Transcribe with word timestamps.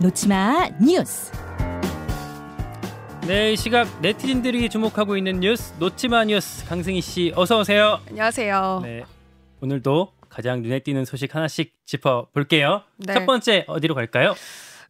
놓치마 0.00 0.68
뉴스. 0.80 1.32
네, 3.26 3.52
이 3.52 3.56
시각 3.56 4.00
네티즌들이 4.00 4.70
주목하고 4.70 5.16
있는 5.16 5.40
뉴스 5.40 5.74
놓치마 5.80 6.24
뉴스 6.26 6.64
강승희 6.66 7.00
씨 7.00 7.32
어서 7.34 7.58
오세요. 7.58 7.98
안녕하세요. 8.08 8.80
네, 8.84 9.04
오늘도 9.60 10.12
가장 10.28 10.62
눈에 10.62 10.78
띄는 10.78 11.04
소식 11.04 11.34
하나씩 11.34 11.74
짚어 11.84 12.28
볼게요. 12.32 12.82
네. 12.98 13.14
첫 13.14 13.26
번째 13.26 13.64
어디로 13.66 13.96
갈까요? 13.96 14.34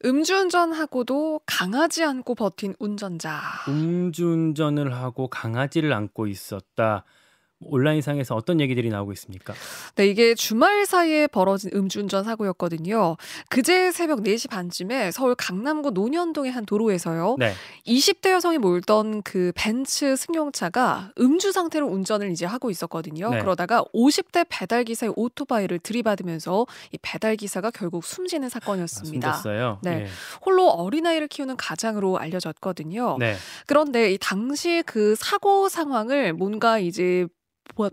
음주운전하고도 0.05 1.41
강아지 1.47 2.05
안고 2.05 2.35
버틴 2.35 2.75
운전자. 2.79 3.41
음주운전을 3.67 4.93
하고 4.93 5.29
강아지를 5.29 5.95
안고 5.95 6.27
있었다. 6.27 7.05
온라인상에서 7.79 8.35
어떤 8.35 8.61
얘기들이 8.61 8.89
나오고 8.89 9.13
있습니까? 9.13 9.53
네, 9.97 10.07
이게 10.07 10.35
주말 10.35 10.87
사이에 10.87 11.27
벌어진 11.27 11.71
음주운전 11.75 12.25
사고였거든요. 12.25 13.17
그제 13.49 13.91
새벽 13.93 14.21
4시 14.23 14.49
반쯤에 14.49 15.11
서울 15.11 15.35
강남구 15.35 15.91
논현동의 15.91 16.53
한 16.53 16.65
도로에서요. 16.65 17.37
네, 17.39 17.53
20대 17.87 18.31
여성이 18.31 18.59
몰던 18.59 19.23
그 19.23 19.53
벤츠 19.55 20.15
승용차가 20.17 21.13
음주 21.19 21.53
상태로 21.53 21.87
운전을 21.89 22.31
이제 22.31 22.47
하고 22.47 22.71
있었거든요. 22.71 23.31
네. 23.31 23.39
그러다가 23.41 23.85
50대 23.95 24.47
배달 24.49 24.85
기사의 24.85 25.13
오토바이를 25.17 25.79
들이받으면서 25.81 26.67
이 26.93 26.99
배달 27.03 27.37
기사가 27.37 27.71
결국 27.71 28.05
숨지는 28.05 28.47
아, 28.47 28.51
사건이었습니다. 28.51 29.33
숨졌어요. 29.33 29.79
네. 29.83 30.03
예. 30.03 30.07
홀로 30.45 30.69
어린아이를 30.69 31.29
키우는 31.29 31.57
가장으로 31.57 32.19
알려졌거든요. 32.19 33.17
네, 33.19 33.35
그런데 33.67 34.13
이 34.13 34.19
당시 34.21 34.83
그 34.87 35.15
사고 35.17 35.69
상황을 35.69 36.33
뭔가 36.33 36.79
이제 36.79 37.27
보- 37.27 37.29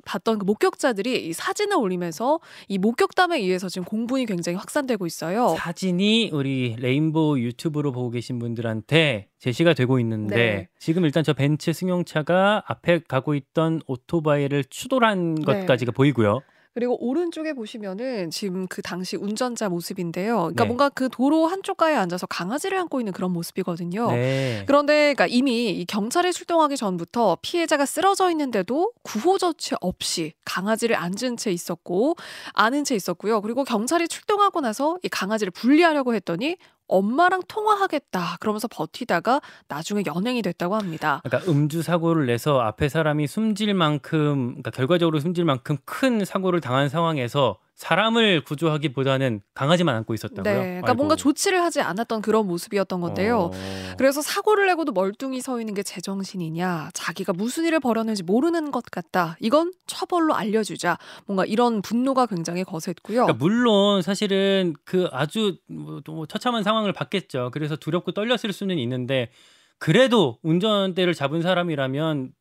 봤던 0.05 0.39
그 0.39 0.45
목격자들이 0.45 1.27
이 1.27 1.33
사진을 1.33 1.77
올리면서 1.77 2.39
이 2.67 2.77
목격담에 2.77 3.37
의해서 3.39 3.69
지금 3.69 3.85
공분이 3.85 4.25
굉장히 4.25 4.57
확산되고 4.57 5.05
있어요. 5.05 5.55
사진이 5.57 6.31
우리 6.33 6.75
레인보우 6.79 7.39
유튜브로 7.39 7.91
보고 7.91 8.09
계신 8.09 8.39
분들한테 8.39 9.27
제시가 9.39 9.73
되고 9.73 9.99
있는데 9.99 10.35
네. 10.35 10.69
지금 10.79 11.05
일단 11.05 11.23
저 11.23 11.33
벤츠 11.33 11.73
승용차가 11.73 12.63
앞에 12.67 13.01
가고 13.07 13.35
있던 13.35 13.81
오토바이를 13.87 14.63
추돌한 14.65 15.35
네. 15.35 15.45
것까지가 15.45 15.91
보이고요. 15.91 16.41
그리고 16.75 16.97
오른쪽에 16.99 17.53
보시면은 17.53 18.29
지금 18.31 18.67
그 18.67 18.81
당시 18.81 19.15
운전자 19.15 19.69
모습인데요. 19.69 20.35
그러니까 20.39 20.65
네. 20.65 20.67
뭔가 20.67 20.89
그 20.89 21.07
도로 21.09 21.47
한쪽 21.47 21.77
가에 21.77 21.95
앉아서 21.95 22.27
강아지를 22.27 22.77
안고 22.77 22.99
있는 22.99 23.13
그런 23.13 23.31
모습이거든요. 23.31 24.11
네. 24.11 24.65
그런데 24.67 25.13
그러니까 25.13 25.27
이미 25.27 25.69
이 25.69 25.85
경찰이 25.85 26.33
출동하기 26.33 26.75
전부터 26.75 27.37
피해자가 27.41 27.85
쓰러져 27.85 28.29
있는데도 28.31 28.91
구호 29.03 29.37
조치 29.37 29.73
없이 29.79 30.33
강아지를 30.43 30.97
앉은 30.97 31.37
채 31.37 31.49
있었고 31.49 32.17
아는 32.51 32.83
채 32.83 32.93
있었고요. 32.93 33.39
그리고 33.39 33.63
경찰이 33.63 34.09
출동하고 34.09 34.59
나서 34.59 34.97
이 35.01 35.07
강아지를 35.07 35.51
분리하려고 35.51 36.13
했더니 36.13 36.57
엄마랑 36.87 37.41
통화하겠다 37.47 38.37
그러면서 38.39 38.67
버티다가 38.67 39.41
나중에 39.67 40.03
연행이 40.05 40.41
됐다고 40.41 40.75
합니다. 40.75 41.21
그러니까 41.23 41.51
음주 41.51 41.81
사고를 41.81 42.25
내서 42.25 42.59
앞에 42.59 42.89
사람이 42.89 43.27
숨질 43.27 43.73
만큼 43.73 44.47
그러니까 44.49 44.71
결과적으로 44.71 45.19
숨질 45.19 45.45
만큼 45.45 45.77
큰 45.85 46.23
사고를 46.25 46.61
당한 46.61 46.89
상황에서 46.89 47.57
사람을 47.75 48.41
구조하기보다는 48.45 49.41
강아지만 49.53 49.95
안고 49.97 50.13
있었다고요. 50.13 50.43
네, 50.43 50.59
그러니까 50.59 50.87
아이고. 50.87 50.95
뭔가 50.95 51.15
조치를 51.15 51.61
하지 51.61 51.81
않았던 51.81 52.21
그런 52.21 52.47
모습이었던 52.47 53.01
건데요. 53.01 53.51
어. 53.53 53.95
그래서 53.97 54.21
사고를 54.21 54.67
내고도 54.67 54.93
멀뚱히 54.93 55.41
서 55.41 55.59
있는 55.59 55.73
게 55.73 55.83
제정신이냐, 55.83 56.91
자기가 56.93 57.33
무슨 57.33 57.65
일을 57.65 57.81
벌였는지 57.81 58.23
모르는 58.23 58.71
것 58.71 58.85
같다. 58.85 59.35
이건 59.41 59.73
처벌로 59.87 60.35
알려주자. 60.35 60.97
뭔가 61.25 61.45
이런 61.45 61.81
분노가 61.81 62.25
굉장히 62.27 62.63
거셌고요. 62.63 63.25
그러니까 63.25 63.33
물론 63.37 64.01
사실은 64.01 64.73
그 64.85 65.09
아주 65.11 65.57
뭐또 65.67 66.27
처참한 66.27 66.63
상황을 66.63 66.93
봤겠죠. 66.93 67.51
그래서 67.51 67.75
두렵고 67.75 68.13
떨렸을 68.13 68.53
수는 68.53 68.79
있는데 68.79 69.29
그래도 69.77 70.39
운전대를 70.43 71.13
잡은 71.13 71.41
사람이라면 71.41 72.31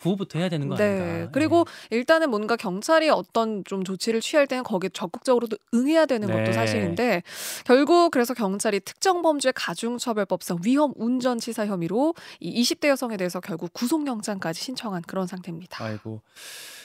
구호부터 0.00 0.38
해야 0.38 0.48
되는 0.48 0.68
거 0.68 0.76
네. 0.76 1.00
아닌가? 1.00 1.30
그리고 1.32 1.66
일단은 1.90 2.30
뭔가 2.30 2.56
경찰이 2.56 3.10
어떤 3.10 3.64
좀 3.64 3.84
조치를 3.84 4.20
취할 4.20 4.46
때는 4.46 4.64
거기에 4.64 4.90
적극적으로도 4.92 5.56
응해야 5.74 6.06
되는 6.06 6.28
네. 6.28 6.34
것도 6.34 6.52
사실인데 6.52 7.22
결국 7.64 8.10
그래서 8.10 8.34
경찰이 8.34 8.80
특정 8.80 9.22
범죄 9.22 9.52
가중처벌법상 9.52 10.58
위험 10.64 10.92
운전치사 10.96 11.66
혐의로 11.66 12.14
이 12.40 12.62
20대 12.62 12.88
여성에 12.88 13.16
대해서 13.16 13.40
결국 13.40 13.72
구속영장까지 13.72 14.62
신청한 14.62 15.02
그런 15.02 15.26
상태입니다. 15.26 15.84
아이고. 15.84 16.22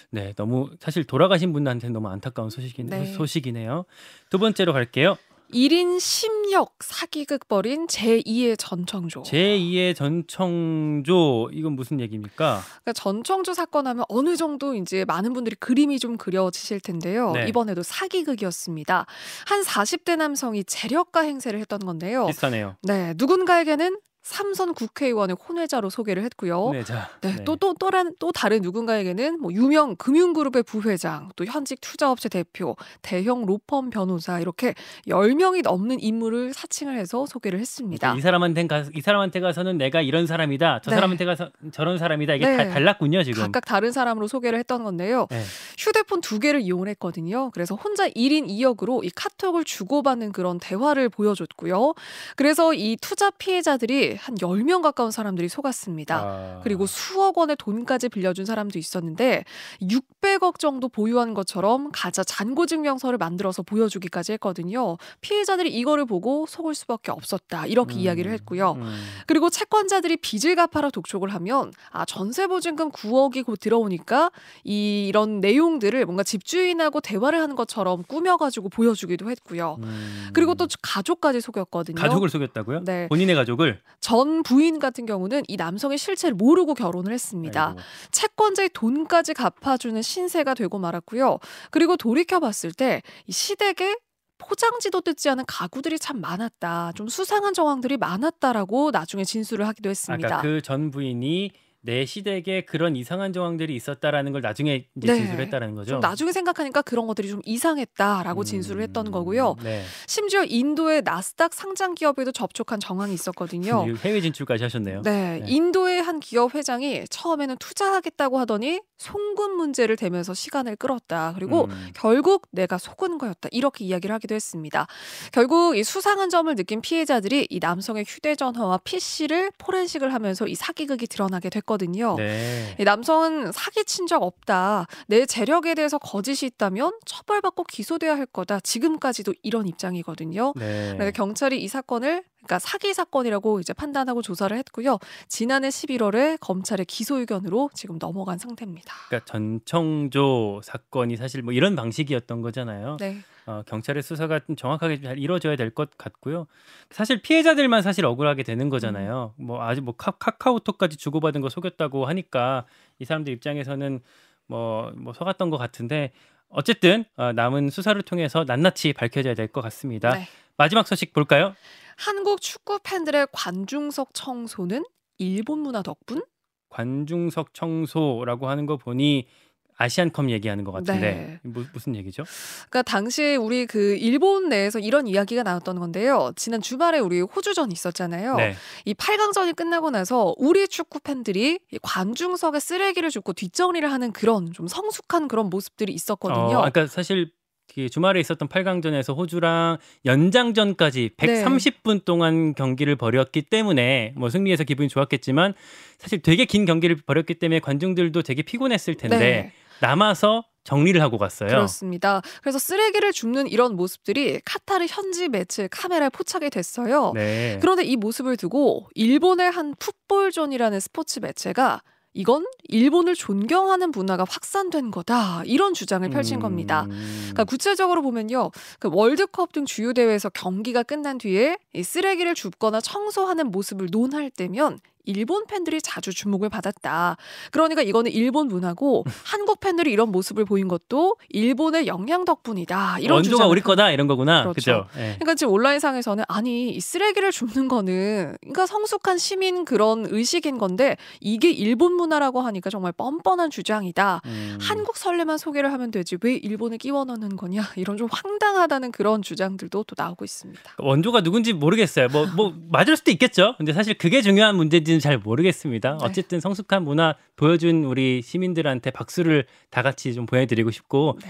네, 0.09 0.33
너무 0.35 0.69
사실 0.79 1.03
돌아가신 1.05 1.53
분한테는 1.53 1.93
너무 1.93 2.07
안타까운 2.07 2.51
소식이, 2.51 2.83
네. 2.83 3.05
소식이네요. 3.13 3.85
두 4.29 4.37
번째로 4.37 4.71
갈게요. 4.71 5.17
1인 5.53 5.99
심력 5.99 6.75
사기극 6.79 7.47
벌인 7.47 7.87
제2의 7.87 8.57
전청조. 8.57 9.23
제2의 9.23 9.95
전청조 9.95 11.49
이건 11.53 11.73
무슨 11.73 11.99
얘기입니까? 11.99 12.61
그러니까 12.63 12.93
전청조 12.93 13.53
사건 13.53 13.87
하면 13.87 14.05
어느 14.09 14.35
정도 14.35 14.75
이제 14.75 15.05
많은 15.05 15.33
분들이 15.33 15.55
그림이 15.55 15.99
좀 15.99 16.17
그려지실 16.17 16.79
텐데요. 16.79 17.31
네. 17.31 17.47
이번에도 17.47 17.83
사기극이었습니다. 17.83 19.05
한 19.47 19.61
40대 19.61 20.17
남성이 20.17 20.63
재력가 20.63 21.21
행세를 21.21 21.59
했던 21.59 21.79
건데요. 21.79 22.25
비슷하네요. 22.27 22.75
네, 22.81 23.13
누군가에게는 23.17 23.97
삼선 24.23 24.73
국회의원의 24.73 25.35
혼외자로 25.47 25.89
소개를 25.89 26.23
했고요. 26.23 26.69
네, 26.71 26.83
자. 26.83 27.09
네, 27.19 27.35
네. 27.35 27.43
또, 27.43 27.57
또, 27.57 27.73
또, 27.73 28.31
다른 28.31 28.61
누군가에게는 28.61 29.39
뭐 29.41 29.51
유명 29.51 29.95
금융그룹의 29.97 30.63
부회장, 30.63 31.29
또 31.35 31.43
현직 31.45 31.81
투자업체 31.81 32.29
대표, 32.29 32.75
대형 33.01 33.45
로펌 33.45 33.89
변호사 33.89 34.39
이렇게 34.39 34.73
10명이 35.07 35.61
넘는 35.63 36.01
인물을 36.01 36.53
사칭을 36.53 36.97
해서 36.97 37.25
소개를 37.25 37.59
했습니다. 37.59 38.15
이 38.15 38.21
사람한테 38.21 38.67
가, 38.67 38.85
이 38.93 39.01
사람한테 39.01 39.41
가서는 39.41 39.77
내가 39.77 40.01
이런 40.01 40.25
사람이다. 40.25 40.79
저 40.83 40.91
네. 40.91 40.95
사람한테 40.95 41.25
가서 41.25 41.49
저런 41.73 41.97
사람이다. 41.97 42.35
이게 42.35 42.45
네. 42.45 42.57
다 42.57 42.69
달랐군요, 42.73 43.23
지금. 43.23 43.43
각각 43.43 43.65
다른 43.65 43.91
사람으로 43.91 44.27
소개를 44.27 44.57
했던 44.57 44.85
건데요. 44.85 45.27
네. 45.29 45.43
휴대폰 45.77 46.21
두 46.21 46.39
개를 46.39 46.61
이용을 46.61 46.87
했거든요. 46.89 47.51
그래서 47.51 47.75
혼자 47.75 48.07
1인 48.07 48.47
2역으로 48.47 49.03
이 49.03 49.09
카톡을 49.09 49.65
주고받는 49.65 50.31
그런 50.31 50.59
대화를 50.59 51.09
보여줬고요. 51.09 51.93
그래서 52.37 52.73
이 52.73 52.97
투자 53.01 53.29
피해자들이 53.29 54.12
한 54.19 54.35
10명 54.35 54.81
가까운 54.81 55.11
사람들이 55.11 55.49
속았습니다. 55.49 56.15
아. 56.15 56.59
그리고 56.63 56.85
수억 56.85 57.37
원의 57.37 57.55
돈까지 57.57 58.09
빌려준 58.09 58.45
사람도 58.45 58.79
있었는데 58.79 59.43
600억 59.81 60.59
정도 60.59 60.89
보유한 60.89 61.33
것처럼 61.33 61.91
가짜 61.91 62.23
잔고 62.23 62.65
증명서를 62.65 63.17
만들어서 63.17 63.63
보여주기까지 63.63 64.33
했거든요. 64.33 64.97
피해자들이 65.21 65.73
이거를 65.73 66.05
보고 66.05 66.45
속을 66.47 66.75
수밖에 66.75 67.11
없었다. 67.11 67.65
이렇게 67.67 67.95
음, 67.95 67.99
이야기를 67.99 68.31
했고요. 68.33 68.73
음. 68.77 68.95
그리고 69.27 69.49
채권자들이 69.49 70.17
빚을 70.17 70.55
갚아라 70.55 70.89
독촉을 70.89 71.33
하면 71.33 71.71
아 71.91 72.05
전세 72.05 72.47
보증금 72.47 72.91
9억이 72.91 73.45
곧 73.45 73.59
들어오니까 73.59 74.31
이, 74.63 75.07
이런 75.07 75.39
내용들을 75.39 76.05
뭔가 76.05 76.23
집주인하고 76.23 77.01
대화를 77.01 77.39
하는 77.39 77.55
것처럼 77.55 78.03
꾸며가지고 78.03 78.69
보여주기도 78.69 79.29
했고요. 79.29 79.77
음. 79.81 80.29
그리고 80.33 80.55
또 80.55 80.67
가족까지 80.81 81.41
속였거든요. 81.41 81.95
가족을 81.95 82.29
속였다고요? 82.29 82.83
네. 82.83 83.07
본인의 83.07 83.35
가족을. 83.35 83.81
전 84.03 84.43
부인 84.43 84.79
같은 84.79 85.05
경우는 85.05 85.43
이 85.47 85.55
남성의 85.55 85.97
실체를 85.97 86.35
모르고 86.35 86.73
결혼을 86.73 87.13
했습니다. 87.13 87.67
아이고. 87.69 87.79
채권자의 88.11 88.69
돈까지 88.73 89.33
갚아주는 89.33 90.01
신세가 90.01 90.55
되고 90.55 90.77
말았고요. 90.77 91.39
그리고 91.71 91.95
돌이켜봤을 91.95 92.73
때 92.77 93.01
이 93.27 93.31
시댁에 93.31 93.95
포장지도 94.39 94.99
뜯지 95.01 95.29
않은 95.29 95.45
가구들이 95.47 95.97
참 95.99 96.19
많았다. 96.19 96.91
좀 96.95 97.07
수상한 97.07 97.53
정황들이 97.53 97.95
많았다라고 97.95 98.91
나중에 98.91 99.23
진술을 99.23 99.65
하기도 99.67 99.89
했습니다. 99.89 100.27
아까 100.27 100.41
그전 100.41 100.91
부인이 100.91 101.51
내 101.85 102.05
시댁에 102.05 102.61
그런 102.65 102.95
이상한 102.95 103.33
정황들이 103.33 103.75
있었다라는 103.75 104.31
걸 104.31 104.41
나중에 104.41 104.87
이제 104.95 105.07
네. 105.07 105.15
진술했다라는 105.15 105.75
거죠. 105.75 105.91
좀 105.91 105.99
나중에 105.99 106.31
생각하니까 106.31 106.81
그런 106.81 107.07
것들이 107.07 107.27
좀 107.27 107.41
이상했다라고 107.43 108.41
음, 108.41 108.45
진술을 108.45 108.81
했던 108.83 109.11
거고요. 109.11 109.57
네. 109.61 109.83
심지어 110.07 110.45
인도의 110.45 111.01
나스닥 111.03 111.53
상장 111.53 111.93
기업에도 111.93 112.31
접촉한 112.31 112.79
정황이 112.79 113.13
있었거든요. 113.13 113.85
해외 114.03 114.21
진출까지 114.21 114.63
하셨네요. 114.63 115.01
네, 115.01 115.39
네. 115.39 115.45
인도의 115.45 116.01
한 116.01 116.21
기업 116.21 116.55
회장이 116.55 117.03
처음에는 117.09 117.57
투자하겠다고 117.57 118.39
하더니 118.39 118.81
송금 119.03 119.57
문제를 119.57 119.97
대면서 119.97 120.33
시간을 120.33 120.77
끌었다. 120.77 121.33
그리고 121.35 121.65
음. 121.65 121.91
결국 121.93 122.47
내가 122.51 122.77
속은 122.77 123.17
거였다. 123.17 123.49
이렇게 123.51 123.83
이야기를 123.83 124.13
하기도 124.13 124.33
했습니다. 124.33 124.87
결국 125.33 125.75
이 125.75 125.83
수상한 125.83 126.29
점을 126.29 126.53
느낀 126.55 126.79
피해자들이 126.79 127.47
이 127.49 127.59
남성의 127.59 128.05
휴대전화와 128.07 128.77
PC를 128.85 129.51
포렌식을 129.57 130.13
하면서 130.13 130.47
이 130.47 130.55
사기극이 130.55 131.07
드러나게 131.07 131.49
됐거든요. 131.49 132.15
네. 132.15 132.77
이 132.79 132.83
남성은 132.85 133.51
사기친 133.51 134.07
적 134.07 134.23
없다. 134.23 134.87
내 135.07 135.25
재력에 135.25 135.75
대해서 135.75 135.97
거짓이 135.97 136.47
있다면 136.47 136.93
처벌받고 137.05 137.65
기소돼야 137.65 138.15
할 138.15 138.25
거다. 138.25 138.61
지금까지도 138.61 139.33
이런 139.43 139.67
입장이거든요. 139.67 140.53
네. 140.55 140.93
그래서 140.93 141.11
경찰이 141.11 141.61
이 141.61 141.67
사건을 141.67 142.23
그러니까 142.45 142.59
사기 142.59 142.93
사건이라고 142.93 143.59
이제 143.59 143.73
판단하고 143.73 144.21
조사를 144.21 144.55
했고요. 144.57 144.99
지난해 145.27 145.69
11월에 145.69 146.37
검찰의 146.41 146.85
기소 146.85 147.19
의견으로 147.19 147.69
지금 147.73 147.97
넘어간 147.99 148.37
상태입니다. 148.37 148.93
그러니까 149.07 149.25
전청조 149.31 150.61
사건이 150.63 151.15
사실 151.17 151.41
뭐 151.41 151.53
이런 151.53 151.75
방식이었던 151.75 152.41
거잖아요. 152.41 152.97
네. 152.99 153.17
어, 153.45 153.61
경찰의 153.65 154.03
수사가 154.03 154.39
좀 154.39 154.55
정확하게 154.55 155.01
잘 155.01 155.19
이루어져야 155.19 155.55
될 155.55 155.73
것 155.73 155.97
같고요. 155.97 156.45
사실 156.91 157.21
피해자들만 157.21 157.81
사실 157.81 158.05
억울하게 158.05 158.43
되는 158.43 158.69
거잖아요. 158.69 159.33
음. 159.39 159.45
뭐 159.47 159.63
아직 159.63 159.81
뭐 159.81 159.95
카, 159.97 160.11
카카오톡까지 160.11 160.97
주고받은 160.97 161.41
거 161.41 161.49
속였다고 161.49 162.05
하니까 162.05 162.65
이 162.99 163.05
사람들 163.05 163.33
입장에서는 163.33 163.99
뭐, 164.47 164.91
뭐 164.95 165.13
속았던 165.13 165.49
것 165.49 165.57
같은데 165.57 166.11
어쨌든 166.49 167.03
어, 167.17 167.31
남은 167.33 167.69
수사를 167.69 167.99
통해서 168.03 168.43
낱낱이 168.45 168.93
밝혀져야 168.93 169.33
될 169.33 169.47
것 169.47 169.61
같습니다. 169.61 170.11
네. 170.13 170.27
마지막 170.57 170.87
소식 170.87 171.13
볼까요? 171.13 171.55
한국 171.97 172.41
축구 172.41 172.79
팬들의 172.83 173.27
관중석 173.31 174.09
청소는 174.13 174.83
일본 175.17 175.59
문화 175.59 175.81
덕분? 175.81 176.23
관중석 176.69 177.53
청소라고 177.53 178.49
하는 178.49 178.65
거 178.65 178.77
보니 178.77 179.27
아시안컵 179.75 180.29
얘기하는 180.29 180.63
것 180.63 180.71
같은데 180.71 180.99
네. 180.99 181.39
무, 181.43 181.65
무슨 181.73 181.95
얘기죠? 181.95 182.23
그러니까 182.69 182.83
당시에 182.83 183.35
우리 183.35 183.65
그 183.65 183.95
일본 183.95 184.49
내에서 184.49 184.79
이런 184.79 185.07
이야기가 185.07 185.43
나왔던 185.43 185.79
건데요. 185.79 186.31
지난 186.35 186.61
주말에 186.61 186.99
우리 186.99 187.21
호주전 187.21 187.71
있었잖아요. 187.71 188.35
네. 188.35 188.55
이 188.85 188.93
8강전이 188.93 189.55
끝나고 189.55 189.89
나서 189.89 190.35
우리 190.37 190.67
축구 190.67 190.99
팬들이 190.99 191.59
이 191.71 191.79
관중석에 191.81 192.59
쓰레기를 192.59 193.09
줍고 193.09 193.33
뒷정리를 193.33 193.91
하는 193.91 194.11
그런 194.11 194.51
좀 194.53 194.67
성숙한 194.67 195.27
그런 195.27 195.49
모습들이 195.49 195.93
있었거든요. 195.93 196.57
어, 196.57 196.69
그러니까 196.71 196.87
사실 196.87 197.25
그 197.25 197.42
주말에 197.89 198.19
있었던 198.19 198.47
8강전에서 198.47 199.17
호주랑 199.17 199.77
연장전까지 200.05 201.11
네. 201.17 201.43
130분 201.43 202.05
동안 202.05 202.53
경기를 202.53 202.95
벌였기 202.95 203.43
때문에 203.43 204.13
뭐 204.15 204.29
승리해서 204.29 204.63
기분이 204.63 204.89
좋았겠지만 204.89 205.53
사실 205.97 206.21
되게 206.21 206.45
긴 206.45 206.65
경기를 206.65 206.97
벌였기 207.05 207.35
때문에 207.35 207.59
관중들도 207.59 208.21
되게 208.21 208.41
피곤했을 208.41 208.95
텐데 208.95 209.17
네. 209.17 209.51
남아서 209.81 210.43
정리를 210.63 211.01
하고 211.01 211.17
갔어요. 211.17 211.49
그렇습니다. 211.49 212.21
그래서 212.41 212.57
쓰레기를 212.57 213.11
줍는 213.11 213.47
이런 213.47 213.75
모습들이 213.75 214.39
카타르 214.45 214.85
현지 214.87 215.27
매체 215.27 215.67
카메라에 215.67 216.09
포착이 216.09 216.49
됐어요. 216.49 217.11
네. 217.13 217.57
그런데 217.61 217.83
이 217.83 217.97
모습을 217.97 218.37
두고 218.37 218.87
일본의 218.95 219.51
한 219.51 219.75
풋볼존이라는 219.77 220.79
스포츠 220.79 221.19
매체가 221.19 221.81
이건 222.13 222.45
일본을 222.63 223.15
존경하는 223.15 223.91
문화가 223.91 224.25
확산된 224.27 224.91
거다. 224.91 225.43
이런 225.45 225.73
주장을 225.73 226.07
펼친 226.09 226.37
음, 226.37 226.41
겁니다. 226.41 226.85
그러니까 226.87 227.43
구체적으로 227.43 228.01
보면요, 228.01 228.51
그 228.79 228.89
월드컵 228.91 229.51
등 229.51 229.65
주요 229.65 229.93
대회에서 229.93 230.29
경기가 230.29 230.83
끝난 230.83 231.17
뒤에 231.17 231.57
이 231.73 231.83
쓰레기를 231.83 232.35
줍거나 232.35 232.81
청소하는 232.81 233.51
모습을 233.51 233.87
논할 233.91 234.29
때면 234.29 234.79
일본 235.05 235.45
팬들이 235.45 235.81
자주 235.81 236.13
주목을 236.13 236.49
받았다. 236.49 237.17
그러니까 237.51 237.81
이거는 237.81 238.11
일본 238.11 238.47
문화고 238.47 239.05
한국 239.23 239.59
팬들이 239.59 239.91
이런 239.91 240.11
모습을 240.11 240.45
보인 240.45 240.67
것도 240.67 241.17
일본의 241.29 241.87
영향 241.87 242.25
덕분이다. 242.25 242.99
이런 242.99 243.15
원조가 243.17 243.47
우리 243.47 243.61
거다 243.61 243.91
이런 243.91 244.07
거구나. 244.07 244.43
그렇죠. 244.43 244.87
예. 244.95 245.15
그러니까 245.15 245.35
지금 245.35 245.53
온라인상에서는 245.53 246.23
아니 246.27 246.69
이 246.69 246.79
쓰레기를 246.79 247.31
줍는 247.31 247.67
거는 247.67 248.37
그러니까 248.41 248.65
성숙한 248.65 249.17
시민 249.17 249.65
그런 249.65 250.05
의식인 250.09 250.57
건데 250.57 250.97
이게 251.19 251.51
일본 251.51 251.93
문화라고 251.93 252.41
하니까 252.41 252.69
정말 252.69 252.91
뻔뻔한 252.91 253.49
주장이다. 253.49 254.21
음. 254.25 254.57
한국 254.61 254.97
설레만 254.97 255.37
소개를 255.37 255.71
하면 255.73 255.91
되지 255.91 256.17
왜 256.21 256.35
일본을 256.35 256.77
끼워 256.77 257.05
넣는 257.05 257.35
거냐 257.35 257.63
이런 257.75 257.97
좀 257.97 258.07
황당하다는 258.11 258.91
그런 258.91 259.21
주장들도 259.21 259.83
또 259.83 259.95
나오고 259.97 260.25
있습니다. 260.25 260.61
원조가 260.77 261.21
누군지 261.21 261.53
모르겠어요. 261.53 262.07
뭐, 262.09 262.25
뭐, 262.35 262.53
맞을 262.69 262.97
수도 262.97 263.11
있겠죠. 263.11 263.55
근데 263.57 263.73
사실 263.73 263.95
그게 263.97 264.21
중요한 264.21 264.55
문제 264.55 264.79
인지는 264.93 264.99
잘 264.99 265.17
모르겠습니다. 265.17 265.97
네. 265.97 266.05
어쨌든 266.05 266.39
성숙한 266.39 266.83
문화 266.83 267.15
보여준 267.35 267.83
우리 267.83 268.21
시민들한테 268.21 268.91
박수를 268.91 269.45
다 269.69 269.81
같이 269.81 270.13
좀 270.13 270.25
보내드리고 270.25 270.71
싶고, 270.71 271.17
네. 271.21 271.29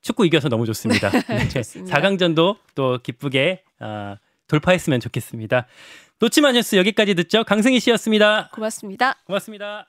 축구 0.00 0.26
이겨서 0.26 0.48
너무 0.48 0.66
좋습니다. 0.66 1.10
네. 1.28 1.48
좋습니다. 1.48 1.98
4강전도 1.98 2.56
또 2.74 2.98
기쁘게 3.02 3.62
아, 3.80 4.16
돌파했으면 4.48 5.00
좋겠습니다. 5.00 5.66
놓치마 6.20 6.52
뉴스 6.52 6.76
여기까지 6.76 7.14
듣죠. 7.14 7.44
강승희 7.44 7.80
씨였습니다. 7.80 8.50
고맙습니다. 8.52 9.16
고맙습니다. 9.26 9.88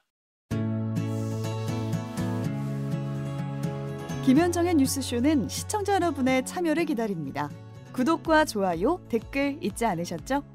김현정의 4.25 4.73
뉴스쇼는 4.75 5.49
시청자 5.49 5.95
여러분의 5.95 6.45
참여를 6.45 6.85
기다립니다. 6.85 7.49
구독과 7.93 8.45
좋아요, 8.45 8.99
댓글 9.07 9.57
잊지 9.61 9.85
않으셨죠? 9.85 10.54